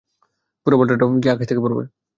[0.67, 1.83] পুরো পালটাও কি আকাশ থেকে পড়বে?